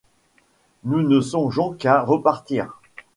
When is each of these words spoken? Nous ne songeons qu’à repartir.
Nous 0.83 1.03
ne 1.07 1.21
songeons 1.21 1.73
qu’à 1.73 2.01
repartir. 2.01 2.79